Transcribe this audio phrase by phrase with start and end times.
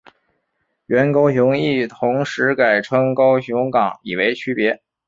[0.87, 4.81] 原高雄驿同时改称高雄港以为区别。